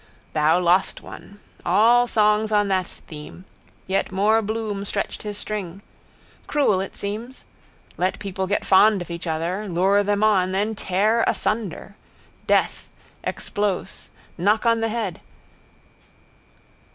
[0.33, 1.39] Thou lost one.
[1.63, 3.45] All songs on that theme.
[3.85, 5.83] Yet more Bloom stretched his string.
[6.47, 7.45] Cruel it seems.
[7.97, 10.53] Let people get fond of each other: lure them on.
[10.53, 11.95] Then tear asunder.
[12.47, 12.89] Death.
[13.23, 14.09] Explos.
[14.39, 15.21] Knock on the head.